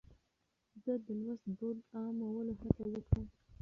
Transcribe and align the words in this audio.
ده 0.83 0.93
د 1.05 1.07
لوست 1.21 1.45
دود 1.57 1.77
عامولو 1.95 2.53
هڅه 2.61 2.81
وکړه. 2.91 3.23